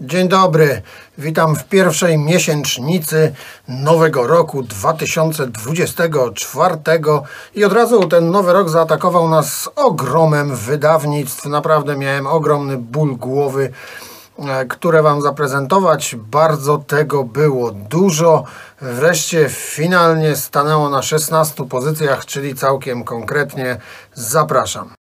Dzień 0.00 0.28
dobry, 0.28 0.82
witam 1.18 1.56
w 1.56 1.64
pierwszej 1.64 2.18
miesięcznicy 2.18 3.34
nowego 3.68 4.26
roku 4.26 4.62
2024 4.62 6.76
i 7.54 7.64
od 7.64 7.72
razu 7.72 8.08
ten 8.08 8.30
nowy 8.30 8.52
rok 8.52 8.68
zaatakował 8.68 9.28
nas 9.28 9.52
z 9.52 9.68
ogromem 9.76 10.56
wydawnictw. 10.56 11.46
Naprawdę 11.46 11.96
miałem 11.96 12.26
ogromny 12.26 12.76
ból 12.76 13.16
głowy, 13.16 13.72
e, 14.38 14.66
które 14.66 15.02
Wam 15.02 15.22
zaprezentować. 15.22 16.16
Bardzo 16.18 16.78
tego 16.78 17.24
było 17.24 17.70
dużo. 17.70 18.44
Wreszcie 18.80 19.48
finalnie 19.48 20.36
stanęło 20.36 20.90
na 20.90 21.02
16 21.02 21.64
pozycjach, 21.64 22.26
czyli 22.26 22.54
całkiem 22.54 23.04
konkretnie 23.04 23.80
zapraszam. 24.14 24.97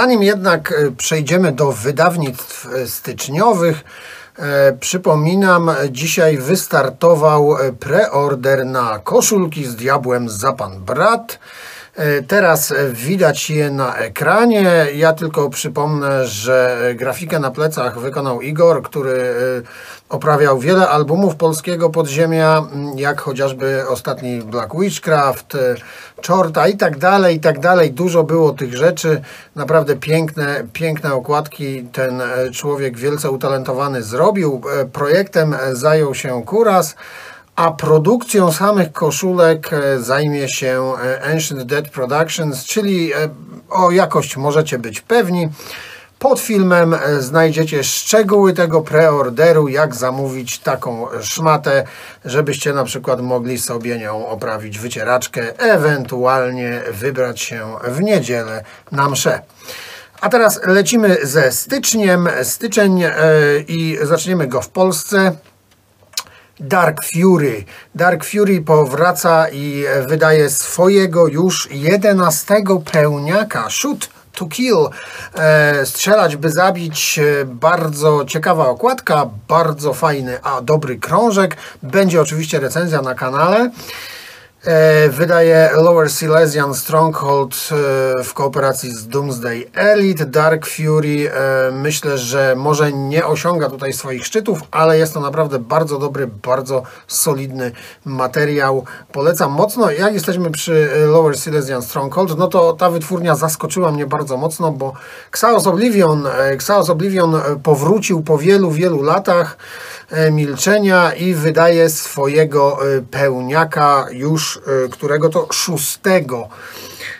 Zanim 0.00 0.22
jednak 0.22 0.72
e, 0.72 0.90
przejdziemy 0.90 1.52
do 1.52 1.72
wydawnictw 1.72 2.66
e, 2.66 2.86
styczniowych, 2.86 3.84
e, 4.38 4.72
przypominam, 4.72 5.70
dzisiaj 5.90 6.38
wystartował 6.38 7.56
preorder 7.80 8.66
na 8.66 8.98
koszulki 8.98 9.64
z 9.64 9.76
diabłem 9.76 10.28
za 10.28 10.52
pan 10.52 10.80
brat. 10.84 11.38
Teraz 12.28 12.74
widać 12.92 13.50
je 13.50 13.70
na 13.70 13.96
ekranie. 13.96 14.86
Ja 14.94 15.12
tylko 15.12 15.50
przypomnę, 15.50 16.26
że 16.26 16.80
grafikę 16.94 17.38
na 17.38 17.50
plecach 17.50 17.98
wykonał 17.98 18.40
Igor, 18.40 18.82
który 18.82 19.34
oprawiał 20.08 20.58
wiele 20.58 20.88
albumów 20.88 21.36
polskiego 21.36 21.90
podziemia, 21.90 22.64
jak 22.96 23.20
chociażby 23.20 23.84
ostatni 23.88 24.38
Black 24.42 24.80
Witchcraft, 24.80 25.56
Czorta 26.20 26.68
i 26.68 26.76
tak 26.76 26.98
dalej, 26.98 27.36
i 27.36 27.40
tak 27.40 27.58
dalej. 27.58 27.92
Dużo 27.92 28.24
było 28.24 28.52
tych 28.52 28.76
rzeczy. 28.76 29.22
Naprawdę 29.56 29.96
piękne, 29.96 30.64
piękne 30.72 31.14
okładki 31.14 31.84
ten 31.92 32.20
e, 32.20 32.50
człowiek 32.50 32.98
wielce 32.98 33.30
utalentowany 33.30 34.02
zrobił. 34.02 34.60
E, 34.80 34.84
projektem 34.84 35.56
zajął 35.72 36.14
się 36.14 36.42
Kuras, 36.44 36.96
a 37.60 37.70
produkcją 37.70 38.52
samych 38.52 38.92
koszulek 38.92 39.72
e, 39.72 40.00
zajmie 40.00 40.48
się 40.48 40.92
Ancient 41.32 41.62
Dead 41.62 41.88
Productions, 41.88 42.64
czyli 42.64 43.12
o 43.70 43.90
jakość 43.90 44.36
możecie 44.36 44.78
być 44.78 45.00
pewni. 45.00 45.48
Pod 46.18 46.40
filmem 46.40 46.94
e, 46.94 47.20
znajdziecie 47.22 47.84
szczegóły 47.84 48.52
tego 48.52 48.80
preorderu, 48.80 49.68
jak 49.68 49.94
zamówić 49.94 50.58
taką 50.58 51.06
szmatę, 51.20 51.84
żebyście 52.24 52.72
na 52.72 52.84
przykład 52.84 53.20
mogli 53.20 53.58
sobie 53.58 53.98
nią 53.98 54.26
oprawić 54.26 54.78
wycieraczkę, 54.78 55.58
ewentualnie 55.58 56.82
wybrać 56.92 57.40
się 57.40 57.66
w 57.84 58.00
niedzielę 58.00 58.64
na 58.92 59.08
mszę. 59.08 59.42
A 60.20 60.28
teraz 60.28 60.60
lecimy 60.66 61.16
ze 61.22 61.52
styczniem. 61.52 62.28
Styczeń 62.42 63.04
i 63.68 63.98
zaczniemy 64.02 64.46
go 64.46 64.60
w 64.60 64.68
Polsce. 64.68 65.36
Dark 66.60 67.04
Fury. 67.04 67.64
Dark 67.94 68.24
Fury 68.24 68.60
powraca 68.60 69.48
i 69.48 69.84
wydaje 70.06 70.50
swojego 70.50 71.26
już 71.26 71.68
11 71.70 72.54
pełniaka. 72.92 73.70
Shoot 73.70 74.08
to 74.32 74.46
Kill, 74.46 74.88
e, 75.34 75.86
strzelać 75.86 76.36
by 76.36 76.50
zabić, 76.50 77.18
e, 77.18 77.44
bardzo 77.44 78.24
ciekawa 78.24 78.68
okładka, 78.68 79.26
bardzo 79.48 79.94
fajny, 79.94 80.42
a 80.42 80.60
dobry 80.60 80.96
krążek. 80.98 81.56
Będzie 81.82 82.20
oczywiście 82.20 82.60
recenzja 82.60 83.02
na 83.02 83.14
kanale. 83.14 83.70
E, 84.66 85.08
wydaje 85.08 85.70
Lower 85.74 86.10
Silesian 86.10 86.74
Stronghold 86.74 87.54
e, 87.54 88.24
w 88.24 88.34
kooperacji 88.34 88.90
z 88.90 89.08
Doomsday 89.08 89.64
Elite. 89.74 90.26
Dark 90.26 90.66
Fury 90.66 91.30
e, 91.32 91.70
myślę, 91.72 92.18
że 92.18 92.54
może 92.56 92.92
nie 92.92 93.26
osiąga 93.26 93.70
tutaj 93.70 93.92
swoich 93.92 94.26
szczytów, 94.26 94.60
ale 94.70 94.98
jest 94.98 95.14
to 95.14 95.20
naprawdę 95.20 95.58
bardzo 95.58 95.98
dobry, 95.98 96.26
bardzo 96.26 96.82
solidny 97.06 97.72
materiał. 98.04 98.84
Polecam 99.12 99.52
mocno. 99.52 99.90
Jak 99.90 100.14
jesteśmy 100.14 100.50
przy 100.50 100.90
Lower 101.06 101.38
Silesian 101.38 101.82
Stronghold, 101.82 102.38
no 102.38 102.48
to 102.48 102.72
ta 102.72 102.90
wytwórnia 102.90 103.34
zaskoczyła 103.34 103.92
mnie 103.92 104.06
bardzo 104.06 104.36
mocno, 104.36 104.72
bo 104.72 104.92
Xaos 105.30 105.66
Oblivion, 105.66 106.26
Xaos 106.38 106.90
Oblivion 106.90 107.40
powrócił 107.62 108.22
po 108.22 108.38
wielu, 108.38 108.70
wielu 108.70 109.02
latach 109.02 109.56
milczenia 110.32 111.12
i 111.12 111.34
wydaje 111.34 111.90
swojego 111.90 112.78
pełniaka 113.10 114.06
już 114.12 114.49
E, 114.56 114.88
którego 114.88 115.28
to 115.28 115.46
szóstego 115.52 116.48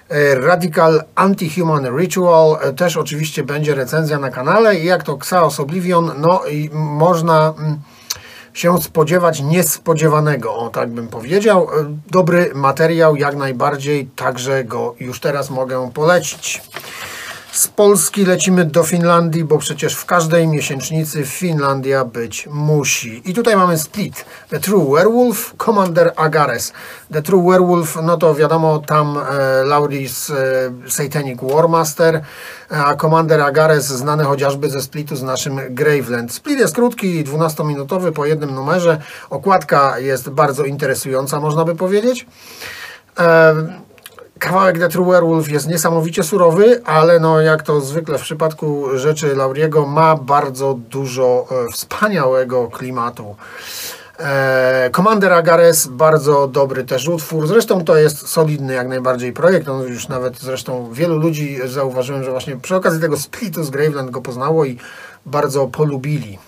e, 0.09 0.35
Radical 0.35 1.03
Anti-Human 1.15 1.99
Ritual, 1.99 2.59
e, 2.61 2.73
też 2.73 2.97
oczywiście 2.97 3.43
będzie 3.43 3.75
recenzja 3.75 4.19
na 4.19 4.31
kanale 4.31 4.77
i 4.77 4.85
jak 4.85 5.03
to 5.03 5.13
Xaos 5.13 5.61
Oblivion, 5.61 6.13
no 6.19 6.47
i 6.51 6.71
można 6.73 7.55
mm, 7.59 7.79
się 8.53 8.83
spodziewać 8.83 9.41
niespodziewanego, 9.41 10.55
o 10.55 10.71
tak 10.71 10.91
bym 10.91 11.09
powiedział. 11.09 11.69
Dobry 12.11 12.51
materiał, 12.55 13.17
jak 13.17 13.37
najbardziej, 13.37 14.07
także 14.07 14.65
go 14.65 14.95
już 15.01 15.21
teraz 15.21 15.51
mogę 15.51 15.91
polecić. 15.95 16.63
Z 17.53 17.69
Polski 17.69 18.25
lecimy 18.25 18.65
do 18.65 18.83
Finlandii, 18.83 19.45
bo 19.45 19.59
przecież 19.59 19.95
w 19.95 20.05
każdej 20.05 20.49
miesięcznicy 20.49 21.25
Finlandia 21.25 22.05
być 22.05 22.49
musi. 22.53 23.23
I 23.31 23.35
tutaj 23.35 23.57
mamy 23.57 23.79
split. 23.79 24.25
The 24.49 24.61
True 24.61 24.95
Werewolf, 24.95 25.55
Commander 25.65 26.13
Agares. 26.17 26.73
The 27.13 27.23
True 27.23 27.51
Werewolf, 27.51 27.97
no 28.03 28.17
to 28.17 28.35
wiadomo, 28.35 28.79
tam 28.79 29.19
e, 29.19 29.65
Lauris 29.65 30.31
e, 30.31 30.35
Satanic 30.91 31.41
Warmaster, 31.43 32.21
a 32.69 32.95
Commander 32.95 33.41
Agares 33.41 33.87
znany 33.87 34.25
chociażby 34.25 34.71
ze 34.71 34.83
splitu 34.83 35.17
z 35.17 35.23
naszym 35.23 35.61
Graveland. 35.71 36.33
Split 36.33 36.59
jest 36.59 36.75
krótki, 36.75 37.25
12-minutowy 37.25 38.13
po 38.13 38.27
jednym 38.27 38.55
numerze. 38.55 39.01
Okładka 39.31 39.99
jest 39.99 40.31
bardzo 40.31 40.65
interesująca, 40.65 41.41
można 41.41 41.65
by 41.65 41.75
powiedzieć. 41.75 42.27
E, 43.19 43.55
Kawałek 44.41 44.79
The 44.79 44.89
True 44.89 45.05
Werewolf 45.05 45.49
jest 45.49 45.69
niesamowicie 45.69 46.23
surowy, 46.23 46.83
ale 46.85 47.21
no 47.21 47.41
jak 47.41 47.63
to 47.63 47.81
zwykle 47.81 48.19
w 48.19 48.23
przypadku 48.23 48.99
rzeczy 48.99 49.37
Lauriego 49.37 49.87
ma 49.87 50.17
bardzo 50.17 50.75
dużo 50.75 51.47
e, 51.51 51.73
wspaniałego 51.73 52.69
klimatu. 52.69 53.37
E, 54.19 54.91
Commander 54.97 55.33
Agares, 55.33 55.87
bardzo 55.87 56.47
dobry 56.47 56.85
też 56.85 57.09
utwór. 57.09 57.47
Zresztą 57.47 57.85
to 57.85 57.97
jest 57.97 58.29
solidny 58.29 58.75
jak 58.75 58.89
najbardziej 58.89 59.33
projekt. 59.33 59.69
On 59.69 59.83
już 59.83 60.09
nawet 60.09 60.39
zresztą 60.39 60.93
wielu 60.93 61.19
ludzi 61.19 61.59
zauważyłem, 61.65 62.25
że 62.25 62.31
właśnie 62.31 62.57
przy 62.57 62.77
okazji 62.77 63.01
tego 63.01 63.17
splitu 63.17 63.65
z 63.65 63.71
Graveland 63.71 64.11
go 64.11 64.21
poznało 64.21 64.65
i 64.65 64.79
bardzo 65.27 65.67
polubili 65.67 66.39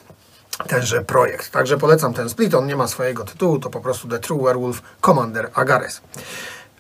tenże 0.69 1.05
projekt. 1.05 1.51
Także 1.51 1.79
polecam 1.79 2.15
ten 2.15 2.29
split. 2.29 2.55
On 2.55 2.67
nie 2.67 2.77
ma 2.77 2.89
swojego 2.89 3.25
tytułu, 3.25 3.59
to 3.59 3.71
po 3.71 3.81
prostu 3.81 4.09
The 4.09 4.19
True 4.19 4.45
Werewolf 4.45 4.83
Commander 5.01 5.51
Agares. 5.55 6.01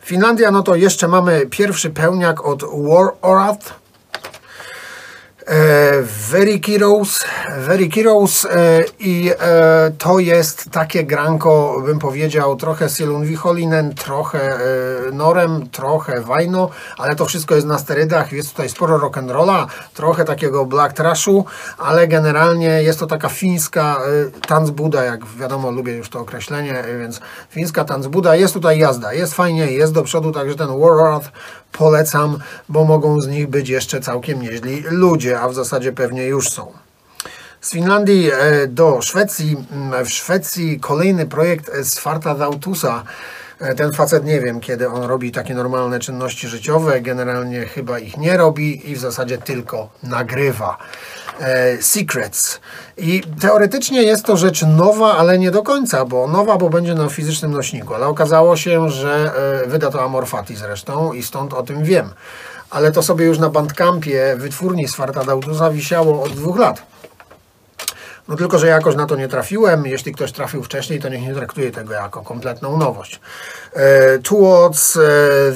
Finlandia, 0.04 0.50
no 0.50 0.62
to 0.62 0.74
jeszcze 0.74 1.08
mamy 1.08 1.46
pierwszy 1.46 1.90
pełniak 1.90 2.44
od 2.44 2.62
War 2.62 3.12
Orath, 3.22 3.82
E, 5.46 5.91
Very 6.02 6.60
Heroes, 6.66 7.24
Very 7.58 7.90
Heroes 7.90 8.44
e, 8.44 8.84
i 9.00 9.30
e, 9.40 9.92
to 9.98 10.18
jest 10.18 10.70
takie 10.70 11.04
granko, 11.04 11.82
bym 11.86 11.98
powiedział, 11.98 12.56
trochę 12.56 12.88
Silun 12.88 13.24
Viholinen, 13.24 13.94
trochę 13.94 14.58
Norem, 15.12 15.68
trochę 15.70 16.20
Wajno, 16.20 16.70
ale 16.98 17.16
to 17.16 17.26
wszystko 17.26 17.54
jest 17.54 17.66
na 17.66 17.78
sterydach, 17.78 18.32
jest 18.32 18.50
tutaj 18.50 18.68
sporo 18.68 18.98
rock'n'rolla, 18.98 19.66
trochę 19.94 20.24
takiego 20.24 20.66
black 20.66 20.96
trashu, 20.96 21.44
ale 21.78 22.08
generalnie 22.08 22.82
jest 22.82 22.98
to 23.00 23.06
taka 23.06 23.28
fińska 23.28 24.00
tanzbuda, 24.48 25.04
jak 25.04 25.26
wiadomo, 25.26 25.70
lubię 25.70 25.92
już 25.92 26.08
to 26.08 26.20
określenie, 26.20 26.84
więc 26.98 27.20
fińska 27.50 27.84
tanzbuda, 27.84 28.36
jest 28.36 28.54
tutaj 28.54 28.78
jazda, 28.78 29.12
jest 29.12 29.34
fajnie, 29.34 29.66
jest 29.66 29.92
do 29.92 30.02
przodu, 30.02 30.32
także 30.32 30.54
ten 30.54 30.80
War 30.80 31.20
polecam, 31.72 32.38
bo 32.68 32.84
mogą 32.84 33.20
z 33.20 33.28
nich 33.28 33.46
być 33.46 33.68
jeszcze 33.68 34.00
całkiem 34.00 34.42
nieźli 34.42 34.82
ludzie, 34.90 35.40
a 35.40 35.48
w 35.48 35.54
zasadzie 35.54 35.81
pewnie 35.92 36.26
już 36.26 36.48
są. 36.48 36.72
Z 37.60 37.70
Finlandii 37.70 38.30
e, 38.32 38.66
do 38.66 39.02
Szwecji. 39.02 39.56
Mm, 39.72 40.04
w 40.04 40.10
Szwecji 40.10 40.80
kolejny 40.80 41.26
projekt 41.26 41.70
z 41.82 41.98
Farta 41.98 42.34
Dautusa. 42.34 43.02
E, 43.60 43.74
ten 43.74 43.92
facet 43.92 44.24
nie 44.24 44.40
wiem, 44.40 44.60
kiedy 44.60 44.88
on 44.88 45.02
robi 45.02 45.32
takie 45.32 45.54
normalne 45.54 45.98
czynności 46.00 46.48
życiowe. 46.48 47.00
Generalnie 47.00 47.66
chyba 47.66 47.98
ich 47.98 48.16
nie 48.16 48.36
robi 48.36 48.90
i 48.90 48.94
w 48.94 48.98
zasadzie 48.98 49.38
tylko 49.38 49.88
nagrywa. 50.02 50.78
e, 51.40 51.82
Secrets. 51.82 52.60
I 52.96 53.22
teoretycznie 53.40 54.02
jest 54.02 54.24
to 54.24 54.36
rzecz 54.36 54.62
nowa, 54.62 55.16
ale 55.16 55.38
nie 55.38 55.50
do 55.50 55.62
końca, 55.62 56.04
bo 56.04 56.28
nowa, 56.28 56.56
bo 56.56 56.70
będzie 56.70 56.94
na 56.94 57.08
fizycznym 57.08 57.52
nośniku, 57.52 57.94
ale 57.94 58.06
okazało 58.06 58.56
się, 58.56 58.90
że 58.90 59.32
e, 59.64 59.68
wyda 59.68 59.90
to 59.90 60.04
Amorfati 60.04 60.56
zresztą 60.56 61.12
i 61.12 61.22
stąd 61.22 61.54
o 61.54 61.62
tym 61.62 61.84
wiem. 61.84 62.10
Ale 62.72 62.92
to 62.92 63.02
sobie 63.02 63.24
już 63.26 63.38
na 63.38 63.50
Bandcampie 63.50 64.36
wytwórni 64.36 64.88
z 64.88 64.94
Fartadautusa 64.94 65.70
wisiało 65.70 66.22
od 66.22 66.32
dwóch 66.32 66.58
lat. 66.58 66.82
No 68.28 68.36
tylko, 68.36 68.58
że 68.58 68.66
jakoś 68.66 68.96
na 68.96 69.06
to 69.06 69.16
nie 69.16 69.28
trafiłem. 69.28 69.86
Jeśli 69.86 70.12
ktoś 70.12 70.32
trafił 70.32 70.62
wcześniej, 70.62 71.00
to 71.00 71.08
niech 71.08 71.22
nie 71.22 71.34
traktuje 71.34 71.70
tego 71.70 71.92
jako 71.92 72.22
kompletną 72.22 72.76
nowość. 72.76 73.20
E, 73.72 74.18
Towards 74.18 74.96
e, 74.96 75.00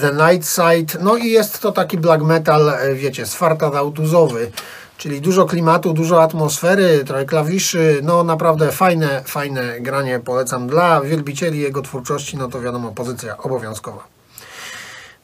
the 0.01 0.13
Night 0.13 0.49
Side. 0.49 0.99
No 1.05 1.17
i 1.17 1.31
jest 1.31 1.61
to 1.61 1.73
taki 1.73 1.99
black 1.99 2.23
metal, 2.23 2.69
e, 2.69 2.95
wiecie, 2.95 3.27
sfartadautuzowy. 3.27 4.51
Czyli 4.99 5.21
dużo 5.21 5.45
klimatu, 5.45 5.93
dużo 5.93 6.23
atmosfery, 6.23 7.05
trochę 7.05 7.25
klawiszy, 7.25 8.01
no 8.03 8.25
naprawdę 8.25 8.73
fajne, 8.73 9.23
fajne 9.27 9.81
granie 9.81 10.21
polecam 10.21 10.67
dla 10.67 11.01
wielbicieli 11.01 11.59
jego 11.59 11.83
twórczości, 11.83 12.37
no 12.37 12.49
to 12.49 12.61
wiadomo, 12.61 12.93
pozycja 12.93 13.37
obowiązkowa. 13.37 14.16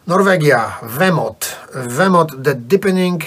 Norwegia, 0.07 0.79
Wemot. 0.83 1.57
Wemot 1.75 2.31
The 2.45 2.55
Deepening 2.55 3.23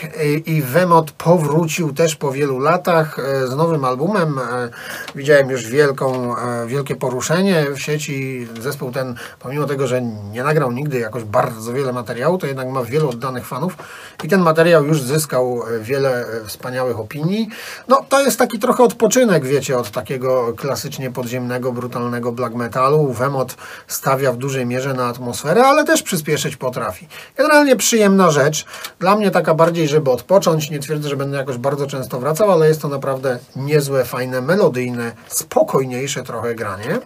i 0.46 0.62
Wemot 0.62 1.12
powrócił 1.12 1.94
też 1.94 2.16
po 2.16 2.32
wielu 2.32 2.60
latach 2.60 3.20
e, 3.20 3.48
z 3.48 3.56
nowym 3.56 3.86
albumem. 3.86 4.40
E, 4.40 4.70
widziałem 5.16 5.50
już 5.50 5.68
wielką, 5.68 6.36
wielkie 6.68 6.96
poruszenie 6.96 7.66
w 7.76 7.80
sieci. 7.80 8.48
Zespół 8.62 8.92
ten, 8.92 9.16
pomimo 9.40 9.66
tego, 9.66 9.88
że 9.88 10.02
nie 10.02 10.44
nagrał 10.44 10.72
nigdy 10.72 11.00
jakoś 11.00 11.24
bardzo 11.24 11.74
wiele 11.74 11.94
materiału, 11.94 12.38
to 12.38 12.48
jednak 12.48 12.70
ma 12.70 12.84
wielu 12.84 13.10
oddanych 13.10 13.46
fanów 13.46 13.76
i 14.24 14.28
ten 14.28 14.42
materiał 14.42 14.86
już 14.86 15.02
zyskał 15.02 15.64
wiele 15.82 16.26
wspaniałych 16.46 17.00
opinii. 17.00 17.50
No 17.88 18.06
to 18.10 18.22
jest 18.22 18.40
taki 18.40 18.60
trochę 18.60 18.84
odpoczynek, 18.84 19.46
wiecie, 19.46 19.78
od 19.78 19.92
takiego 19.92 20.54
klasycznie 20.54 21.12
podziemnego, 21.12 21.72
brutalnego 21.72 22.32
black 22.32 22.56
metalu. 22.56 23.14
Wemot 23.14 23.56
stawia 23.88 24.32
w 24.32 24.38
dużej 24.38 24.66
mierze 24.66 24.94
na 24.94 25.08
atmosferę, 25.08 25.64
ale 25.64 25.84
też 25.84 26.04
przyspieszyć 26.04 26.58
potrafi. 26.66 27.08
Generalnie 27.38 27.76
przyjemna 27.76 28.32
rzecz. 28.32 28.66
Dla 29.00 29.16
mnie 29.16 29.32
taka 29.32 29.54
bardziej, 29.54 29.88
żeby 29.88 30.12
odpocząć. 30.12 30.70
Nie 30.70 30.80
twierdzę, 30.80 31.10
że 31.10 31.18
będę 31.18 31.38
jakoś 31.38 31.58
bardzo 31.58 31.88
często 31.88 32.20
wracał, 32.20 32.52
ale 32.52 32.68
jest 32.68 32.82
to 32.82 32.88
naprawdę 32.88 33.40
niezłe, 33.56 34.06
fajne, 34.06 34.42
melodyjne, 34.42 35.12
spokojniejsze 35.28 36.24
trochę 36.24 36.56
granie 36.56 37.00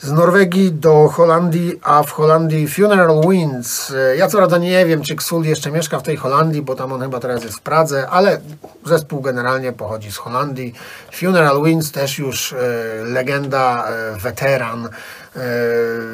z 0.00 0.12
Norwegii 0.12 0.72
do 0.72 1.08
Holandii, 1.08 1.80
a 1.82 2.02
w 2.02 2.10
Holandii 2.10 2.68
Funeral 2.68 3.20
Winds. 3.28 3.92
Ja 4.16 4.28
co 4.28 4.38
prawda 4.38 4.58
nie 4.58 4.86
wiem, 4.86 5.02
czy 5.02 5.16
Ksul 5.16 5.44
jeszcze 5.44 5.70
mieszka 5.70 5.98
w 5.98 6.02
tej 6.02 6.16
Holandii, 6.16 6.62
bo 6.62 6.74
tam 6.74 6.92
on 6.92 7.00
chyba 7.00 7.20
teraz 7.20 7.44
jest 7.44 7.56
w 7.56 7.60
Pradze, 7.60 8.08
ale 8.10 8.40
zespół 8.86 9.20
generalnie 9.20 9.72
pochodzi 9.72 10.12
z 10.12 10.16
Holandii. 10.16 10.74
Funeral 11.12 11.64
Winds 11.64 11.92
też 11.92 12.18
już 12.18 12.52
e, 12.52 12.56
legenda, 13.04 13.88
e, 13.88 14.16
weteran, 14.18 14.86
e, 14.86 14.90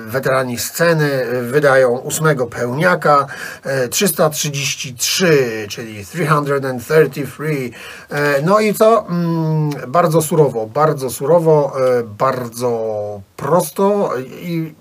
weterani 0.06 0.58
sceny 0.58 1.24
wydają 1.42 1.98
ósmego 1.98 2.46
pełniaka 2.46 3.26
333, 3.90 5.66
czyli 5.68 6.06
333. 6.06 7.70
No 8.42 8.60
i 8.60 8.74
co? 8.74 9.06
Mm, 9.08 9.70
bardzo 9.88 10.22
surowo, 10.22 10.66
bardzo 10.66 11.10
surowo, 11.10 11.72
bardzo 12.18 13.20
prosto 13.46 14.10
i 14.40 14.74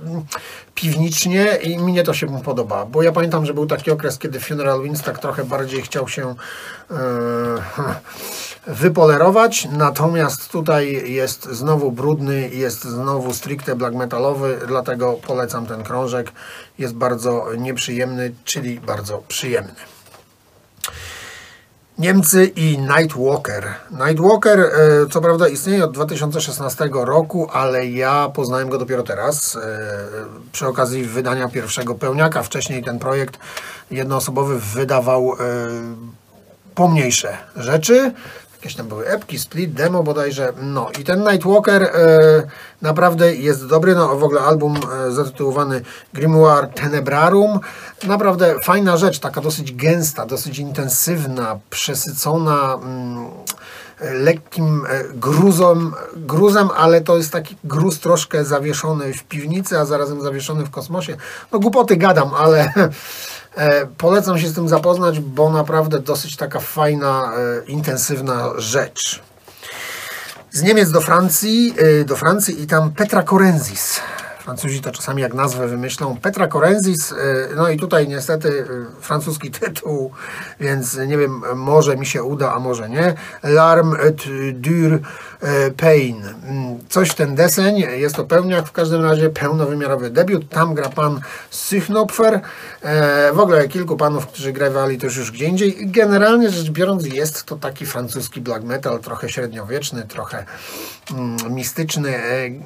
piwnicznie 0.76 1.46
i 1.56 1.80
mnie 1.80 2.04
to 2.04 2.14
się 2.14 2.42
podoba, 2.42 2.86
bo 2.86 3.04
ja 3.04 3.12
pamiętam, 3.12 3.46
że 3.46 3.54
był 3.54 3.66
taki 3.66 3.92
okres, 3.92 4.18
kiedy 4.18 4.40
Funeral 4.40 4.84
Winds 4.84 5.02
tak 5.02 5.20
trochę 5.20 5.44
bardziej 5.44 5.82
chciał 5.82 6.08
się 6.08 6.36
e, 6.92 6.96
wypolerować, 8.68 9.68
natomiast 9.72 10.52
tutaj 10.52 11.12
jest 11.14 11.46
znowu 11.46 11.92
brudny, 11.92 12.50
jest 12.50 12.84
znowu 12.84 13.34
stricte 13.34 13.76
black 13.76 13.96
metalowy, 13.96 14.60
dlatego 14.68 15.14
polecam 15.14 15.66
ten 15.66 15.84
krążek, 15.84 16.32
jest 16.80 16.94
bardzo 16.94 17.46
nieprzyjemny, 17.58 18.34
czyli 18.44 18.80
bardzo 18.80 19.24
przyjemny. 19.28 19.95
Niemcy 21.98 22.46
i 22.46 22.78
Nightwalker. 22.78 23.76
Nightwalker, 23.92 24.60
e, 24.60 24.70
co 25.12 25.22
prawda, 25.22 25.48
istnieje 25.48 25.86
od 25.86 25.92
2016 25.92 26.90
roku, 26.94 27.50
ale 27.52 27.88
ja 27.88 28.30
poznałem 28.34 28.70
go 28.70 28.78
dopiero 28.78 29.04
teraz, 29.04 29.56
e, 29.56 29.60
przy 30.52 30.68
okazji 30.68 31.04
wydania 31.04 31.50
pierwszego 31.50 31.96
pełniaka. 31.96 32.44
Wcześniej 32.44 32.84
ten 32.84 33.00
projekt 33.00 33.40
jednoosobowy 33.92 34.60
wydawał 34.60 35.34
e, 35.34 35.36
pomniejsze 36.76 37.38
rzeczy 37.56 38.14
jakieś 38.66 38.78
tam 38.78 38.88
były 38.88 39.08
epki, 39.08 39.40
split, 39.40 39.74
demo 39.74 40.04
bodajże. 40.04 40.54
No 40.62 40.90
i 41.00 41.04
ten 41.04 41.20
Nightwalker 41.20 41.84
e, 41.84 41.90
naprawdę 42.82 43.36
jest 43.36 43.68
dobry. 43.68 43.96
No 43.96 44.16
w 44.16 44.24
ogóle 44.24 44.42
album 44.42 44.76
e, 45.08 45.12
zatytułowany 45.12 45.82
Grimoire 46.14 46.68
Tenebrarum. 46.68 47.60
Naprawdę 48.08 48.56
fajna 48.64 48.98
rzecz, 48.98 49.20
taka 49.20 49.42
dosyć 49.42 49.76
gęsta, 49.76 50.26
dosyć 50.26 50.60
intensywna, 50.60 51.60
przesycona. 51.70 52.74
Mm, 52.74 53.28
lekkim 54.00 54.86
e, 54.90 55.04
gruzem, 55.14 55.94
gruzem, 56.16 56.70
ale 56.78 57.02
to 57.02 57.18
jest 57.18 57.32
taki 57.32 57.56
gruz 57.64 58.00
troszkę 58.00 58.46
zawieszony 58.46 59.14
w 59.14 59.24
piwnicy, 59.24 59.80
a 59.80 59.86
zarazem 59.86 60.22
zawieszony 60.22 60.66
w 60.66 60.70
kosmosie. 60.70 61.18
No 61.52 61.60
głupoty 61.60 61.98
gadam, 61.98 62.32
ale 62.38 62.74
E, 63.56 63.86
polecam 63.86 64.40
się 64.40 64.48
z 64.48 64.54
tym 64.54 64.70
zapoznać, 64.70 65.20
bo 65.20 65.50
naprawdę 65.50 66.00
dosyć 66.00 66.36
taka 66.36 66.60
fajna, 66.60 67.34
e, 67.34 67.66
intensywna 67.66 68.50
rzecz. 68.58 69.22
Z 70.52 70.62
Niemiec 70.62 70.92
do 70.92 71.02
Francji, 71.02 71.74
e, 71.78 72.04
do 72.04 72.16
Francji 72.16 72.62
i 72.62 72.68
tam 72.68 72.92
Petra 72.92 73.24
Corenzis. 73.24 74.00
Francuzi 74.46 74.82
to 74.82 74.92
czasami 74.92 75.22
jak 75.22 75.34
nazwę 75.34 75.68
wymyślą. 75.68 76.18
Petra 76.22 76.48
Corenzis, 76.48 77.14
no 77.56 77.70
i 77.70 77.78
tutaj 77.78 78.08
niestety 78.08 78.68
francuski 79.02 79.52
tytuł, 79.60 80.12
więc 80.60 80.98
nie 80.98 81.18
wiem, 81.18 81.42
może 81.56 81.98
mi 81.98 82.06
się 82.06 82.24
uda, 82.24 82.54
a 82.54 82.60
może 82.60 82.90
nie. 82.90 83.14
L'arme 83.44 84.00
et 84.00 84.24
dur 84.54 85.00
pain. 85.78 86.24
Mm, 86.44 86.80
coś 86.90 87.14
ten 87.14 87.36
deseń, 87.36 87.78
jest 87.78 88.16
to 88.16 88.24
pełniak, 88.24 88.68
w 88.68 88.72
każdym 88.72 89.02
razie 89.02 89.30
pełnowymiarowy 89.30 90.10
debiut. 90.10 90.50
Tam 90.50 90.74
gra 90.74 90.90
pan 90.90 91.20
Sychnopfer. 91.50 92.42
W 93.34 93.40
ogóle 93.40 93.68
kilku 93.68 93.98
panów, 93.98 94.28
którzy 94.28 94.54
grywali 94.54 94.98
też 94.98 95.18
już 95.18 95.32
gdzie 95.32 95.46
indziej. 95.46 95.78
Generalnie 95.82 96.50
rzecz 96.50 96.70
biorąc 96.70 97.06
jest 97.06 97.44
to 97.44 97.56
taki 97.56 97.86
francuski 97.86 98.42
black 98.42 98.64
metal, 98.64 99.00
trochę 99.00 99.30
średniowieczny, 99.30 100.06
trochę 100.08 100.46
mm, 101.12 101.38
mistyczny. 101.56 102.14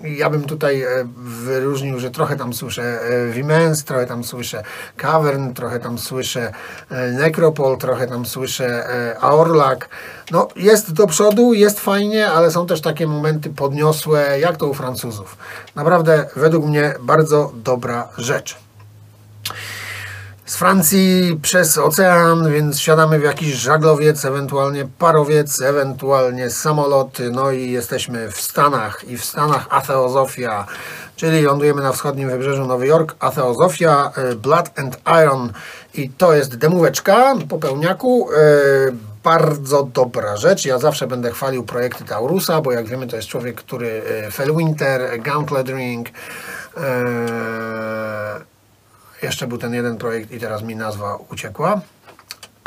Ja 0.03 0.29
bym 0.29 0.43
tutaj 0.43 0.85
wyróżnił 1.17 1.68
wyróżnił, 1.69 1.99
że 1.99 2.11
trochę 2.11 2.35
tam 2.35 2.53
słyszę 2.53 2.99
Wimens, 3.31 3.83
trochę 3.83 4.05
tam 4.05 4.23
słyszę 4.23 4.63
Cavern, 4.97 5.53
trochę 5.53 5.79
tam 5.79 5.97
słyszę 5.97 6.53
e, 6.89 7.11
Necropol, 7.11 7.77
trochę 7.77 8.07
tam 8.07 8.25
słyszę 8.25 8.65
e, 8.65 9.19
Aorlak. 9.19 9.89
No 10.31 10.47
jest 10.55 10.93
do 10.93 11.07
przodu, 11.07 11.53
jest 11.53 11.79
fajnie, 11.79 12.31
ale 12.31 12.51
są 12.51 12.67
też 12.67 12.81
takie 12.81 13.07
momenty 13.07 13.49
podniosłe, 13.49 14.39
jak 14.39 14.57
to 14.57 14.67
u 14.67 14.73
Francuzów. 14.73 15.38
Naprawdę 15.75 16.25
według 16.35 16.65
mnie 16.65 16.93
bardzo 16.99 17.51
dobra 17.55 18.07
rzecz 18.17 18.57
z 20.49 20.55
Francji 20.55 21.39
przez 21.41 21.77
ocean, 21.77 22.51
więc 22.51 22.79
siadamy 22.79 23.19
w 23.19 23.23
jakiś 23.23 23.53
żaglowiec, 23.53 24.25
ewentualnie 24.25 24.88
parowiec, 24.97 25.61
ewentualnie 25.61 26.49
samoloty, 26.49 27.31
no 27.31 27.51
i 27.51 27.71
jesteśmy 27.71 28.31
w 28.31 28.41
Stanach 28.41 29.03
i 29.07 29.17
w 29.17 29.25
Stanach 29.25 29.67
Atheozofia, 29.69 30.67
czyli 31.19 31.41
lądujemy 31.41 31.81
na 31.81 31.91
wschodnim 31.91 32.29
wybrzeżu 32.29 32.65
Nowy 32.65 32.88
Jork, 32.88 33.15
Atheozofia, 33.19 34.11
e, 34.15 34.35
Blood 34.35 34.79
and 34.79 35.01
Iron 35.23 35.53
i 35.93 36.09
to 36.09 36.33
jest 36.33 36.57
demóweczka 36.57 37.35
po 37.49 37.57
pełniaku, 37.57 38.29
e, 38.31 38.35
bardzo 39.23 39.83
dobra 39.83 40.38
rzecz. 40.38 40.65
Ja 40.65 40.77
zawsze 40.77 41.07
będę 41.07 41.31
chwalił 41.31 41.63
projekty 41.63 42.05
Taurusa, 42.05 42.61
bo 42.61 42.71
jak 42.71 42.88
wiemy 42.88 43.07
to 43.07 43.15
jest 43.15 43.27
człowiek, 43.27 43.55
który 43.55 44.01
e, 44.27 44.31
Fellwinter, 44.31 45.21
Gauntlet 45.21 45.69
Ring, 45.69 46.09
jeszcze 49.21 49.47
był 49.47 49.57
ten 49.57 49.73
jeden 49.73 49.97
projekt 49.97 50.31
i 50.31 50.39
teraz 50.39 50.63
mi 50.63 50.75
nazwa 50.75 51.17
uciekła. 51.31 51.81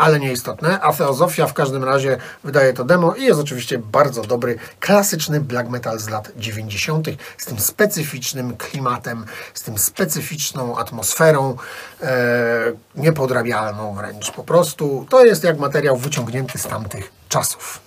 Ale 0.02 0.20
nieistotne, 0.20 0.80
a 0.80 0.92
Theozofia 0.92 1.46
w 1.46 1.54
każdym 1.54 1.84
razie 1.84 2.16
wydaje 2.44 2.72
to 2.72 2.84
demo 2.84 3.14
i 3.14 3.24
jest 3.24 3.40
oczywiście 3.40 3.78
bardzo 3.78 4.22
dobry, 4.22 4.58
klasyczny 4.80 5.40
black 5.40 5.68
metal 5.68 5.98
z 5.98 6.08
lat 6.08 6.32
90. 6.36 7.06
z 7.38 7.44
tym 7.44 7.58
specyficznym 7.58 8.56
klimatem, 8.56 9.24
z 9.54 9.62
tym 9.62 9.78
specyficzną 9.78 10.78
atmosferą, 10.78 11.56
e, 12.02 12.72
niepodrabialną 12.94 13.94
wręcz 13.94 14.30
po 14.30 14.44
prostu. 14.44 15.06
To 15.10 15.24
jest 15.24 15.44
jak 15.44 15.58
materiał 15.58 15.96
wyciągnięty 15.96 16.58
z 16.58 16.62
tamtych 16.62 17.10
czasów. 17.28 17.80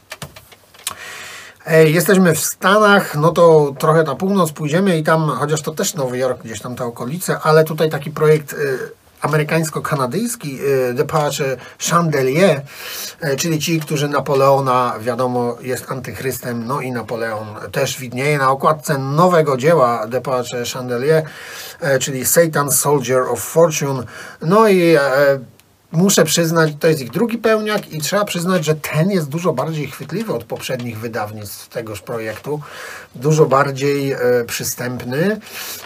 Jesteśmy 1.86 2.36
w 2.36 2.39
Stanach, 2.39 3.15
no 3.15 3.31
to 3.31 3.75
trochę 3.79 4.03
na 4.03 4.15
północ 4.15 4.51
pójdziemy 4.51 4.98
i 4.98 5.03
tam, 5.03 5.29
chociaż 5.29 5.62
to 5.62 5.72
też 5.72 5.93
Nowy 5.93 6.17
Jork, 6.17 6.43
gdzieś 6.43 6.62
tam 6.62 6.75
te 6.75 6.86
okolice, 6.86 7.39
ale 7.43 7.63
tutaj 7.63 7.89
taki 7.89 8.12
projekt 8.12 8.53
y, 8.53 8.77
amerykańsko-kanadyjski 9.25 10.60
Departure 10.94 11.58
Chandelier, 11.89 12.62
czyli 13.38 13.60
ci, 13.60 13.79
którzy 13.79 14.08
Napoleona, 14.10 14.96
wiadomo, 15.00 15.58
jest 15.62 15.91
antychrystem, 15.91 16.67
no 16.67 16.82
i 16.82 16.91
Napoleon 16.91 17.48
też 17.72 18.00
widnieje 18.00 18.38
na 18.38 18.51
okładce 18.51 18.98
nowego 18.98 19.58
dzieła 19.58 20.08
Departure 20.08 20.67
Chandelier, 20.74 21.24
czyli 22.00 22.25
Satan 22.25 22.72
Soldier 22.72 23.22
of 23.22 23.39
Fortune. 23.39 24.03
No 24.41 24.67
i 24.67 24.96
muszę 25.92 26.25
przyznać, 26.25 26.74
to 26.80 26.88
jest 26.88 27.01
ich 27.01 27.12
drugi 27.12 27.38
pełniak 27.38 27.94
i 27.94 28.01
trzeba 28.01 28.25
przyznać, 28.25 28.65
że 28.65 28.75
ten 28.75 29.12
jest 29.12 29.30
dużo 29.30 29.54
bardziej 29.54 29.88
chwytliwy 29.88 30.34
od 30.34 30.44
poprzednich 30.44 31.00
wydawnictw 31.00 31.70
tegoż 31.70 32.01
projektu, 32.01 32.62
dużo 33.15 33.46
bardziej 33.46 34.12
e, 34.12 34.20
przystępny 34.48 35.39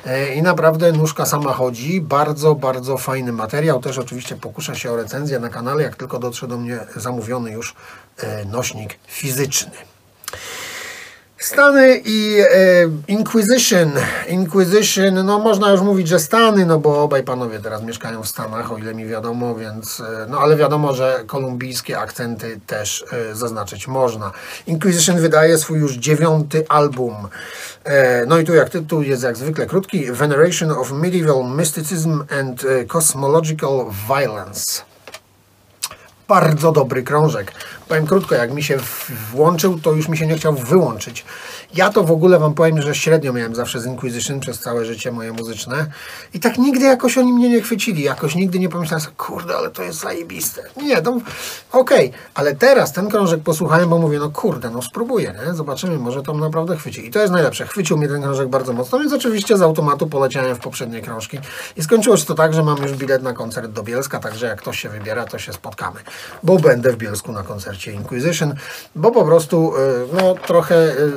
e, 0.06 0.34
i 0.34 0.42
naprawdę 0.42 0.92
nóżka 0.92 1.26
sama 1.26 1.54
chodzi. 1.54 2.02
Bardzo, 2.02 2.56
bardzo 2.56 2.98
fajny 2.98 3.32
materiał. 3.32 3.82
Też 3.82 3.98
oczywiście 3.98 4.36
pokuszę 4.36 4.76
się 4.76 4.92
o 4.92 4.96
recenzję 4.96 5.40
na 5.40 5.50
kanale, 5.50 5.84
jak 5.84 5.96
tylko 5.96 6.20
dotrze 6.20 6.48
do 6.48 6.58
mnie 6.58 6.80
zamówiony 6.96 7.52
już 7.52 7.76
e, 8.18 8.46
nośnik 8.46 9.00
fizyczny. 9.08 9.72
Stany 11.40 12.02
i 12.06 12.40
e, 12.40 12.46
Inquisition. 13.08 13.92
Inquisition, 14.28 15.26
no 15.26 15.40
można 15.40 15.72
już 15.72 15.82
mówić, 15.82 16.08
że 16.08 16.20
Stany, 16.20 16.66
no 16.66 16.80
bo 16.80 17.04
obaj 17.04 17.24
panowie 17.24 17.60
teraz 17.60 17.84
mieszkają 17.84 18.24
w 18.24 18.28
Stanach, 18.28 18.72
o 18.72 18.78
ile 18.78 18.94
mi 18.94 19.06
wiadomo, 19.06 19.56
więc, 19.56 20.00
e, 20.00 20.26
no 20.30 20.40
ale 20.40 20.56
wiadomo, 20.56 20.94
że 20.94 21.24
kolumbijskie 21.28 22.00
akcenty 22.00 22.60
też 22.68 23.06
e, 23.32 23.36
zaznaczyć 23.36 23.88
można. 23.88 24.32
Inquisition 24.68 25.20
wydaje 25.20 25.58
swój 25.58 25.80
już 25.80 25.96
dziewiąty 25.96 26.66
album. 26.70 27.14
E, 27.84 28.26
no 28.26 28.40
i 28.40 28.46
tu 28.46 28.54
jak 28.54 28.70
tytuł 28.70 29.02
jest 29.02 29.24
jak 29.24 29.38
zwykle 29.38 29.66
krótki, 29.66 30.12
Veneration 30.12 30.72
of 30.72 30.92
Medieval 30.92 31.44
Mysticism 31.44 32.24
and 32.40 32.66
e, 32.66 32.86
Cosmological 32.86 33.86
Violence 34.08 34.90
bardzo 36.30 36.72
dobry 36.72 37.04
krążek. 37.04 37.52
Powiem 37.90 38.08
krótko, 38.08 38.36
jak 38.36 38.54
mi 38.54 38.64
się 38.64 38.78
włączył, 39.32 39.80
to 39.80 39.92
już 39.92 40.08
mi 40.08 40.18
się 40.18 40.28
nie 40.28 40.36
chciał 40.36 40.54
wyłączyć. 40.54 41.26
Ja 41.74 41.90
to 41.90 42.04
w 42.04 42.12
ogóle 42.12 42.40
Wam 42.40 42.54
powiem, 42.54 42.82
że 42.82 42.96
średnio 42.96 43.34
miałem 43.34 43.56
zawsze 43.56 43.82
z 43.82 43.86
Inquisition 43.86 44.40
przez 44.40 44.60
całe 44.60 44.86
życie 44.86 45.12
moje 45.12 45.34
muzyczne 45.34 45.86
i 46.34 46.40
tak 46.40 46.58
nigdy 46.58 46.86
jakoś 46.86 47.18
oni 47.18 47.34
mnie 47.34 47.50
nie 47.50 47.62
chwycili, 47.62 48.04
jakoś 48.04 48.36
nigdy 48.36 48.60
nie 48.60 48.70
pomyślałem 48.70 49.02
sobie, 49.02 49.16
kurde, 49.18 49.58
ale 49.58 49.70
to 49.70 49.84
jest 49.84 50.00
zajebiste. 50.00 50.64
Nie, 50.78 51.02
to 51.02 51.12
okej, 51.72 52.10
okay. 52.10 52.20
ale 52.34 52.56
teraz 52.56 52.94
ten 52.94 53.10
krążek 53.10 53.44
posłuchałem, 53.44 53.90
bo 53.90 53.98
mówię, 53.98 54.20
no 54.20 54.30
kurde, 54.30 54.70
no 54.70 54.82
spróbuję, 54.82 55.34
nie? 55.46 55.54
zobaczymy, 55.54 55.98
może 55.98 56.24
to 56.24 56.34
naprawdę 56.34 56.78
chwyci. 56.78 57.08
I 57.08 57.12
to 57.12 57.20
jest 57.20 57.34
najlepsze, 57.34 57.68
chwycił 57.68 57.98
mnie 57.98 58.08
ten 58.08 58.22
krążek 58.22 58.50
bardzo 58.50 58.74
mocno, 58.74 59.00
więc 59.00 59.14
oczywiście 59.14 59.58
z 59.58 59.62
automatu 59.62 60.08
poleciałem 60.08 60.56
w 60.56 60.60
poprzednie 60.60 61.02
krążki 61.02 61.40
i 61.78 61.84
skończyło 61.84 62.18
się 62.18 62.26
to 62.26 62.36
tak, 62.36 62.54
że 62.54 62.64
mam 62.64 62.82
już 62.82 62.94
bilet 62.94 63.24
na 63.24 63.34
koncert 63.34 63.72
do 63.72 63.84
Bielska, 63.84 64.20
także 64.20 64.46
jak 64.46 64.62
ktoś 64.62 64.80
się 64.80 64.90
wybiera, 64.90 65.26
to 65.26 65.40
się 65.40 65.54
spotkamy, 65.54 66.00
bo 66.44 66.58
będę 66.58 66.92
w 66.92 66.98
Bielsku 66.98 67.32
na 67.32 67.44
koncercie 67.44 67.79
Inquisition, 67.88 68.56
bo 68.96 69.12
po 69.12 69.26
prostu, 69.26 69.74
y, 69.78 69.80
no 70.14 70.36
trochę 70.36 70.76
y, 70.76 71.12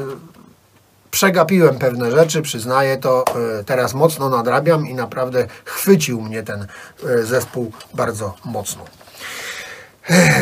przegapiłem 1.12 1.78
pewne 1.78 2.11
rzeczy, 2.11 2.42
przyznaję 2.42 2.97
to, 2.97 3.25
e, 3.61 3.64
teraz 3.64 3.95
mocno 3.95 4.28
nadrabiam 4.28 4.87
i 4.87 4.95
naprawdę 4.95 5.47
chwycił 5.64 6.21
mnie 6.21 6.42
ten 6.42 6.66
e, 7.04 7.23
zespół 7.23 7.73
bardzo 7.95 8.35
mocno. 8.45 8.85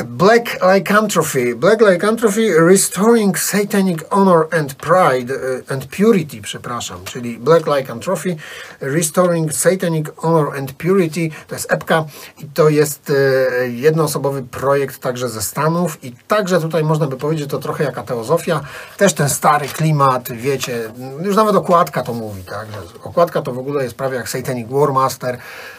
Black 0.05 0.59
Lycanthropy. 0.63 1.55
Black 1.55 1.81
Lycanthropy 1.83 2.51
Restoring 2.61 3.39
Satanic 3.39 4.05
Honor 4.11 4.49
and 4.53 4.75
Pride 4.75 5.31
uh, 5.31 5.73
and 5.73 5.87
Purity, 5.87 6.43
przepraszam, 6.43 7.05
czyli 7.05 7.39
Black 7.39 7.67
Lycanthropy 7.67 8.37
Restoring 8.81 9.53
Satanic 9.53 10.07
Honor 10.17 10.59
and 10.59 10.73
Purity. 10.73 11.31
To 11.49 11.55
jest 11.55 11.73
epka 11.73 12.05
i 12.39 12.45
to 12.45 12.69
jest 12.69 13.11
e, 13.11 13.69
jednoosobowy 13.69 14.43
projekt 14.43 14.99
także 14.99 15.29
ze 15.29 15.43
Stanów 15.43 16.05
i 16.05 16.13
także 16.29 16.61
tutaj 16.61 16.85
można 16.85 17.07
by 17.07 17.17
powiedzieć, 17.17 17.51
to 17.51 17.59
trochę 17.59 17.85
jak 17.85 18.07
teozofia. 18.07 18.61
Też 18.97 19.15
ten 19.15 19.29
stary 19.29 19.69
klimat, 19.69 20.33
wiecie, 20.33 20.93
już 21.23 21.37
nawet 21.37 21.57
okładka 21.57 22.03
to 22.03 22.15
mówi, 22.15 22.43
tak? 22.43 22.67
Okładka 23.05 23.43
to 23.43 23.53
w 23.53 23.59
ogóle 23.59 23.85
jest 23.85 23.97
prawie 23.97 24.17
jak 24.17 24.29
Satanic 24.29 24.69
War 24.71 24.93
Master. 24.93 25.39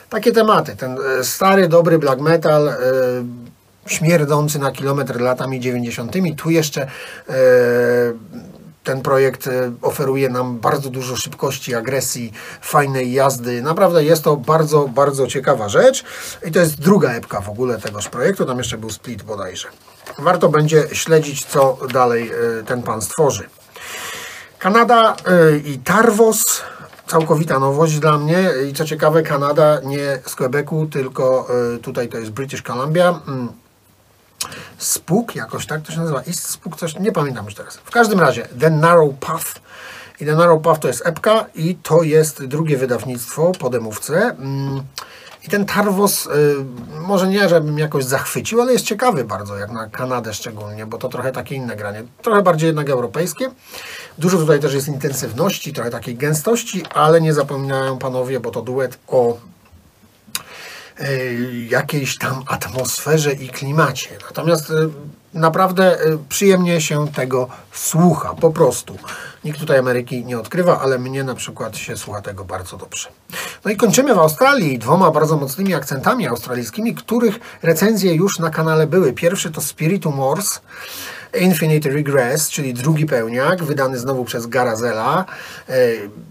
Takie 0.10 0.32
tematy. 0.32 0.76
Ten 0.76 0.98
e, 1.20 1.24
stary, 1.24 1.68
dobry 1.68 2.00
black 2.00 2.22
metal, 2.22 2.70
e, 2.70 2.76
śmierdzący 3.86 4.60
na 4.60 4.72
kilometr 4.72 5.20
latami 5.20 5.60
90. 5.60 6.14
Tu 6.38 6.50
jeszcze 6.50 6.82
e, 6.82 6.88
ten 8.84 9.02
projekt 9.02 9.48
e, 9.48 9.72
oferuje 9.82 10.30
nam 10.30 10.60
bardzo 10.60 10.90
dużo 10.90 11.16
szybkości, 11.16 11.76
agresji, 11.76 12.34
fajnej 12.62 13.14
jazdy. 13.14 13.62
Naprawdę 13.62 14.04
jest 14.04 14.24
to 14.24 14.38
bardzo, 14.38 14.88
bardzo 14.88 15.28
ciekawa 15.28 15.70
rzecz. 15.70 16.04
I 16.46 16.52
to 16.52 16.60
jest 16.60 16.82
druga 16.82 17.12
epka 17.12 17.42
w 17.42 17.50
ogóle 17.50 17.80
tegoż 17.80 18.10
projektu. 18.10 18.46
Tam 18.46 18.58
jeszcze 18.58 18.78
był 18.78 18.90
split 18.90 19.24
bodajże. 19.24 19.68
Warto 20.20 20.50
będzie 20.50 20.84
śledzić, 20.94 21.46
co 21.46 21.78
dalej 21.94 22.32
e, 22.32 22.64
ten 22.64 22.84
pan 22.84 23.02
stworzy. 23.02 23.44
Kanada 24.60 25.16
i 25.66 25.80
Tarvos 25.80 26.44
całkowita 27.08 27.60
nowość 27.60 28.00
dla 28.00 28.18
mnie 28.18 28.50
i 28.70 28.74
co 28.74 28.86
ciekawe 28.86 29.24
Kanada 29.24 29.80
nie 29.84 30.20
z 30.26 30.36
Quebecu, 30.36 30.88
tylko 30.92 31.48
tutaj 31.82 32.10
to 32.10 32.18
jest 32.18 32.32
British 32.32 32.62
Columbia. 32.62 33.20
Spuk, 34.84 35.36
jakoś 35.36 35.66
tak 35.66 35.82
to 35.82 35.92
się 35.92 36.00
nazywa, 36.00 36.22
Ist 36.22 36.50
Spuk, 36.50 36.78
coś, 36.78 37.00
nie 37.00 37.12
pamiętam 37.12 37.46
już 37.46 37.56
teraz. 37.56 37.78
W 37.78 37.92
każdym 37.92 38.20
razie, 38.20 38.48
The 38.60 38.70
Narrow 38.70 39.14
Path. 39.20 39.62
I 40.20 40.26
The 40.26 40.36
Narrow 40.36 40.62
Path 40.62 40.80
to 40.80 40.88
jest 40.88 41.06
epka 41.06 41.46
i 41.56 41.76
to 41.76 42.04
jest 42.04 42.46
drugie 42.46 42.78
wydawnictwo 42.78 43.52
po 43.60 43.70
demówce. 43.70 44.36
Mm, 44.40 44.84
I 45.44 45.50
ten 45.50 45.66
Tarvos, 45.66 46.26
y, 46.26 46.30
może 47.00 47.28
nie, 47.28 47.50
żebym 47.50 47.78
jakoś 47.80 48.04
zachwycił, 48.04 48.62
ale 48.62 48.74
jest 48.74 48.86
ciekawy 48.86 49.24
bardzo, 49.24 49.58
jak 49.58 49.72
na 49.72 49.88
Kanadę 49.88 50.34
szczególnie, 50.34 50.86
bo 50.86 50.98
to 50.98 51.10
trochę 51.10 51.32
takie 51.32 51.56
inne 51.56 51.76
granie. 51.76 52.04
Trochę 52.22 52.42
bardziej 52.42 52.68
jednak 52.68 52.90
europejskie. 52.90 53.52
Dużo 54.18 54.38
tutaj 54.38 54.60
też 54.60 54.74
jest 54.74 54.88
intensywności, 54.88 55.74
trochę 55.74 55.90
takiej 55.90 56.16
gęstości, 56.16 56.84
ale 56.94 57.22
nie 57.22 57.34
zapominają 57.34 57.98
panowie, 57.98 58.40
bo 58.40 58.52
to 58.52 58.62
duet 58.62 59.00
o 59.08 59.38
jakiejś 61.69 62.17
tam 62.17 62.43
atmosferze 62.48 63.33
i 63.33 63.50
klimacie. 63.50 64.10
Natomiast 64.25 64.71
e, 64.71 64.74
naprawdę 65.34 66.00
e, 66.00 66.18
przyjemnie 66.30 66.82
się 66.82 67.08
tego 67.08 67.48
słucha, 67.74 68.34
po 68.34 68.52
prostu. 68.52 68.98
Nikt 69.44 69.60
tutaj 69.60 69.78
Ameryki 69.78 70.26
nie 70.26 70.40
odkrywa, 70.40 70.82
ale 70.82 71.00
mnie 71.00 71.24
na 71.24 71.36
przykład 71.36 71.78
się 71.78 71.98
słucha 71.98 72.22
tego 72.22 72.46
bardzo 72.46 72.78
dobrze. 72.78 73.10
No 73.66 73.72
i 73.72 73.78
kończymy 73.78 74.16
w 74.16 74.20
Australii 74.20 74.80
dwoma 74.80 75.12
bardzo 75.12 75.38
mocnymi 75.38 75.74
akcentami 75.74 76.28
australijskimi, 76.28 76.96
których 76.96 77.40
recenzje 77.62 78.16
już 78.16 78.40
na 78.40 78.50
kanale 78.50 78.88
były. 78.88 79.14
Pierwszy 79.14 79.52
to 79.52 79.62
Spiritum 79.62 80.18
Wars, 80.18 80.60
Infinite 81.40 81.90
Regress, 81.90 82.50
czyli 82.50 82.74
drugi 82.74 83.06
pełniak, 83.06 83.64
wydany 83.64 84.00
znowu 84.00 84.26
przez 84.26 84.48
Garazela. 84.48 85.26
E, 85.70 85.74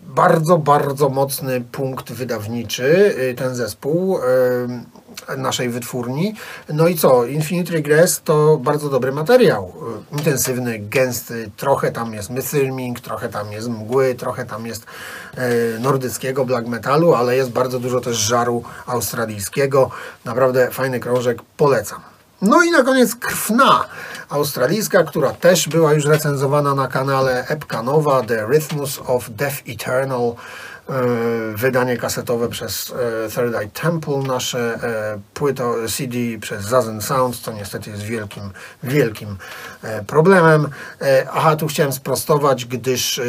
bardzo, 0.07 0.59
bardzo 0.59 1.09
mocny 1.09 1.61
punkt 1.61 2.12
wydawniczy 2.12 3.14
e, 3.30 3.35
ten 3.35 3.54
zespół 3.54 4.19
e, 4.19 4.23
naszej 5.36 5.68
wytwórni. 5.68 6.34
No 6.68 6.88
i 6.88 6.96
co? 6.96 7.24
Infinite 7.24 7.72
Regress 7.72 8.22
to 8.22 8.56
bardzo 8.56 8.88
dobry 8.88 9.12
materiał. 9.12 9.72
Intensywny, 10.12 10.78
gęsty, 10.78 11.50
trochę 11.56 11.92
tam 11.92 12.14
jest 12.14 12.30
mythilming, 12.30 13.00
trochę 13.00 13.28
tam 13.28 13.52
jest 13.52 13.68
mgły, 13.68 14.14
trochę 14.14 14.46
tam 14.46 14.66
jest 14.66 14.86
nordyckiego 15.80 16.44
black 16.44 16.66
metalu, 16.66 17.14
ale 17.14 17.36
jest 17.36 17.50
bardzo 17.50 17.80
dużo 17.80 18.00
też 18.00 18.16
żaru 18.16 18.62
australijskiego. 18.86 19.90
Naprawdę 20.24 20.70
fajny 20.70 21.00
krążek, 21.00 21.42
polecam. 21.56 22.00
No 22.42 22.62
i 22.62 22.70
na 22.70 22.82
koniec 22.82 23.14
Krwna, 23.14 23.84
australijska, 24.28 25.04
która 25.04 25.32
też 25.32 25.68
była 25.68 25.92
już 25.92 26.04
recenzowana 26.04 26.74
na 26.74 26.88
kanale 26.88 27.46
Epka 27.48 27.82
Nowa, 27.82 28.22
The 28.22 28.46
Rhythmus 28.46 29.00
of 29.06 29.30
Death 29.30 29.56
Eternal, 29.68 30.20
e, 30.20 30.34
wydanie 31.54 31.97
kasetowe 31.97 32.49
przez 32.49 32.92
e, 33.26 33.30
Third 33.30 33.54
Eye 33.54 33.68
Temple, 33.68 34.18
nasze 34.18 34.59
e, 34.59 35.20
płyto 35.35 35.75
CD 35.88 36.16
przez 36.40 36.64
Zazen 36.64 37.02
Sounds, 37.02 37.40
co 37.40 37.52
niestety 37.52 37.90
jest 37.90 38.02
wielkim, 38.02 38.50
wielkim 38.82 39.37
problemem. 40.06 40.68
Aha, 41.32 41.56
tu 41.56 41.66
chciałem 41.66 41.92
sprostować, 41.92 42.64
gdyż 42.64 43.20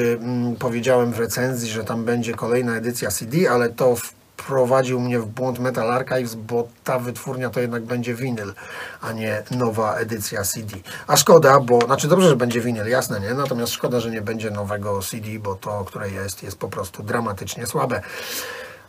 powiedziałem 0.60 1.14
w 1.14 1.20
recenzji, 1.20 1.70
że 1.70 1.84
tam 1.84 2.06
będzie 2.06 2.34
kolejna 2.34 2.76
edycja 2.76 3.12
CD, 3.12 3.52
ale 3.52 3.70
to 3.70 3.96
w 3.96 4.21
wprowadził 4.42 5.00
mnie 5.00 5.20
w 5.20 5.26
błąd 5.26 5.60
Metal 5.60 5.92
Archives, 5.92 6.36
bo 6.36 6.68
ta 6.84 7.00
wytwórnia 7.00 7.50
to 7.50 7.60
jednak 7.60 7.84
będzie 7.84 8.14
winyl, 8.16 8.54
a 9.02 9.12
nie 9.12 9.44
nowa 9.52 9.96
edycja 9.96 10.44
CD. 10.44 10.78
A 11.08 11.18
szkoda, 11.18 11.60
bo, 11.60 11.82
znaczy 11.86 12.08
dobrze, 12.08 12.30
że 12.30 12.36
będzie 12.36 12.62
winyl, 12.62 12.88
jasne, 12.88 13.20
nie? 13.20 13.34
Natomiast 13.34 13.74
szkoda, 13.74 14.00
że 14.00 14.12
nie 14.12 14.22
będzie 14.22 14.52
nowego 14.52 15.02
CD, 15.02 15.28
bo 15.40 15.56
to, 15.56 15.86
które 15.86 16.10
jest, 16.10 16.44
jest 16.44 16.58
po 16.58 16.68
prostu 16.68 17.04
dramatycznie 17.04 17.66
słabe. 17.66 18.02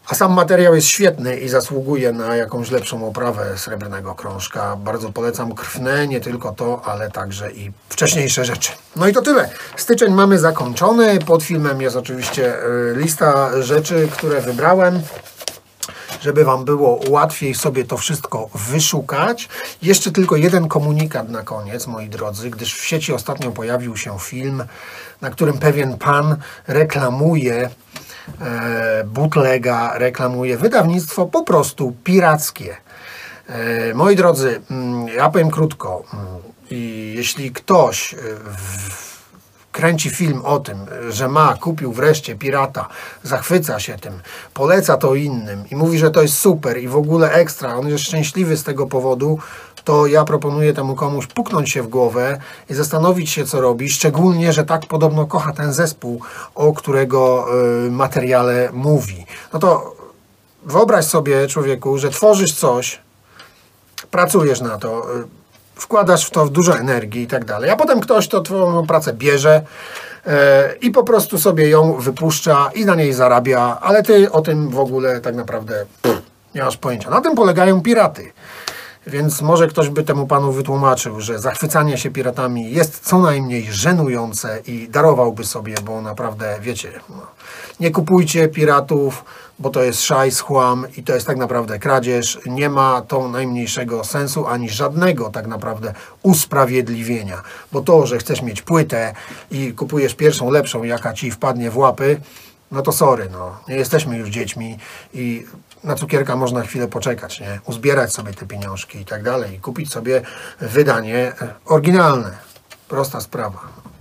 A 0.08 0.14
sam 0.14 0.32
materiał 0.32 0.74
jest 0.74 0.86
świetny 0.86 1.36
i 1.36 1.48
zasługuje 1.48 2.12
na 2.12 2.36
jakąś 2.36 2.70
lepszą 2.70 3.08
oprawę 3.08 3.58
srebrnego 3.58 4.14
krążka. 4.14 4.76
Bardzo 4.76 5.12
polecam 5.12 5.54
krwne, 5.54 6.08
nie 6.08 6.20
tylko 6.20 6.52
to, 6.52 6.82
ale 6.84 7.10
także 7.10 7.52
i 7.52 7.72
wcześniejsze 7.88 8.44
rzeczy. 8.44 8.72
No 8.96 9.08
i 9.08 9.12
to 9.12 9.22
tyle. 9.22 9.50
Styczeń 9.76 10.14
mamy 10.14 10.38
zakończony. 10.38 11.18
Pod 11.18 11.42
filmem 11.42 11.82
jest 11.82 11.96
oczywiście 11.96 12.64
y, 12.64 12.94
lista 12.96 13.62
rzeczy, 13.62 14.08
które 14.12 14.40
wybrałem 14.40 15.02
żeby 16.22 16.44
Wam 16.44 16.64
było 16.64 17.00
łatwiej 17.08 17.54
sobie 17.54 17.84
to 17.84 17.96
wszystko 17.96 18.48
wyszukać. 18.54 19.48
Jeszcze 19.82 20.12
tylko 20.12 20.36
jeden 20.36 20.68
komunikat 20.68 21.28
na 21.28 21.42
koniec, 21.42 21.86
moi 21.86 22.08
drodzy, 22.08 22.50
gdyż 22.50 22.74
w 22.74 22.84
sieci 22.84 23.12
ostatnio 23.12 23.50
pojawił 23.50 23.96
się 23.96 24.18
film, 24.18 24.64
na 25.20 25.30
którym 25.30 25.58
pewien 25.58 25.98
pan 25.98 26.36
reklamuje 26.66 27.70
e, 28.40 29.04
bootlega, 29.04 29.98
reklamuje 29.98 30.56
wydawnictwo 30.56 31.26
po 31.26 31.42
prostu 31.42 31.94
pirackie. 32.04 32.76
E, 33.48 33.94
moi 33.94 34.16
drodzy, 34.16 34.60
mm, 34.70 35.08
ja 35.08 35.30
powiem 35.30 35.50
krótko. 35.50 36.04
mm, 36.14 36.26
I 36.70 37.12
jeśli 37.16 37.52
ktoś 37.52 38.14
e, 38.14 38.16
w, 38.16 39.11
kręci 39.72 40.10
film 40.10 40.42
o 40.44 40.58
tym, 40.58 40.78
że 41.10 41.28
ma, 41.28 41.54
kupił 41.54 41.92
wreszcie 41.92 42.36
pirata, 42.36 42.88
zachwyca 43.22 43.80
się 43.80 43.98
tym, 43.98 44.20
poleca 44.54 44.96
to 44.96 45.14
innym 45.14 45.64
i 45.70 45.76
mówi, 45.76 45.98
że 45.98 46.10
to 46.10 46.22
jest 46.22 46.38
super 46.38 46.78
i 46.78 46.88
w 46.88 46.96
ogóle 46.96 47.32
ekstra, 47.32 47.76
on 47.76 47.88
jest 47.88 48.04
szczęśliwy 48.04 48.56
z 48.56 48.64
tego 48.64 48.86
powodu, 48.86 49.38
to 49.84 50.06
ja 50.06 50.24
proponuję 50.24 50.72
temu 50.72 50.94
komuś 50.94 51.26
puknąć 51.26 51.70
się 51.70 51.82
w 51.82 51.88
głowę 51.88 52.38
i 52.70 52.74
zastanowić 52.74 53.30
się, 53.30 53.44
co 53.44 53.60
robi, 53.60 53.90
szczególnie, 53.90 54.52
że 54.52 54.64
tak 54.64 54.86
podobno 54.86 55.26
kocha 55.26 55.52
ten 55.52 55.72
zespół, 55.72 56.20
o 56.54 56.72
którego 56.72 57.46
y, 57.86 57.90
materiale 57.90 58.70
mówi. 58.72 59.26
No 59.52 59.58
to 59.58 59.96
wyobraź 60.62 61.04
sobie, 61.04 61.46
człowieku, 61.46 61.98
że 61.98 62.10
tworzysz 62.10 62.54
coś, 62.54 63.00
pracujesz 64.10 64.60
na 64.60 64.78
to, 64.78 65.16
y, 65.16 65.41
wkładasz 65.82 66.26
w 66.26 66.30
to 66.30 66.48
dużo 66.48 66.78
energii 66.78 67.22
i 67.22 67.26
tak 67.26 67.44
dalej, 67.44 67.70
a 67.70 67.76
potem 67.76 68.00
ktoś 68.00 68.28
to 68.28 68.40
twoją 68.40 68.86
pracę 68.86 69.12
bierze 69.12 69.62
e, 70.26 70.74
i 70.80 70.90
po 70.90 71.04
prostu 71.04 71.38
sobie 71.38 71.68
ją 71.68 71.92
wypuszcza 71.92 72.70
i 72.74 72.84
na 72.84 72.94
niej 72.94 73.12
zarabia, 73.12 73.78
ale 73.80 74.02
ty 74.02 74.32
o 74.32 74.40
tym 74.40 74.68
w 74.68 74.78
ogóle 74.78 75.20
tak 75.20 75.34
naprawdę 75.34 75.84
nie 76.54 76.62
masz 76.62 76.76
pojęcia. 76.76 77.10
Na 77.10 77.20
tym 77.20 77.34
polegają 77.34 77.82
piraty. 77.82 78.32
Więc 79.06 79.42
może 79.42 79.68
ktoś 79.68 79.88
by 79.88 80.02
temu 80.02 80.26
panu 80.26 80.52
wytłumaczył, 80.52 81.20
że 81.20 81.38
zachwycanie 81.38 81.98
się 81.98 82.10
piratami 82.10 82.72
jest 82.72 83.00
co 83.08 83.18
najmniej 83.18 83.68
żenujące 83.70 84.60
i 84.66 84.88
darowałby 84.88 85.44
sobie, 85.44 85.74
bo 85.84 86.00
naprawdę, 86.00 86.58
wiecie, 86.60 86.92
no, 87.08 87.26
nie 87.80 87.90
kupujcie 87.90 88.48
piratów, 88.48 89.24
bo 89.62 89.70
to 89.70 89.82
jest 89.82 90.02
szajs, 90.02 90.40
chłam 90.40 90.86
i 90.96 91.02
to 91.02 91.14
jest 91.14 91.26
tak 91.26 91.36
naprawdę 91.36 91.78
kradzież. 91.78 92.38
Nie 92.46 92.70
ma 92.70 93.02
to 93.02 93.28
najmniejszego 93.28 94.04
sensu, 94.04 94.46
ani 94.46 94.70
żadnego 94.70 95.30
tak 95.30 95.46
naprawdę 95.46 95.94
usprawiedliwienia. 96.22 97.42
Bo 97.72 97.80
to, 97.80 98.06
że 98.06 98.18
chcesz 98.18 98.42
mieć 98.42 98.62
płytę 98.62 99.14
i 99.50 99.72
kupujesz 99.72 100.14
pierwszą 100.14 100.50
lepszą, 100.50 100.82
jaka 100.82 101.12
ci 101.12 101.30
wpadnie 101.30 101.70
w 101.70 101.76
łapy, 101.76 102.20
no 102.72 102.82
to 102.82 102.92
sorry, 102.92 103.28
no. 103.32 103.56
Nie 103.68 103.76
jesteśmy 103.76 104.18
już 104.18 104.28
dziećmi 104.28 104.78
i 105.14 105.46
na 105.84 105.94
cukierka 105.94 106.36
można 106.36 106.62
chwilę 106.62 106.88
poczekać, 106.88 107.40
nie? 107.40 107.60
Uzbierać 107.66 108.12
sobie 108.12 108.34
te 108.34 108.46
pieniążki 108.46 108.98
i 108.98 109.04
tak 109.04 109.22
dalej. 109.22 109.54
I 109.54 109.60
kupić 109.60 109.92
sobie 109.92 110.22
wydanie 110.60 111.16
e, 111.16 111.54
oryginalne. 111.64 112.30
Prosta 112.88 113.20
sprawa. 113.20 113.58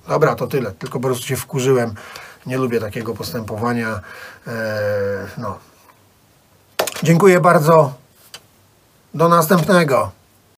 Dobra, 0.08 0.36
to 0.36 0.48
tyle. 0.48 0.72
Tylko 0.72 1.00
po 1.00 1.08
prostu 1.08 1.28
się 1.28 1.36
wkurzyłem. 1.36 1.94
Nie 2.46 2.58
lubię 2.58 2.80
takiego 2.80 3.14
postępowania. 3.14 4.00
Eee, 4.48 4.54
no. 5.38 5.58
Dziękuję 7.04 7.40
bardzo. 7.40 7.94
Do 9.14 9.30
następnego. 9.30 10.12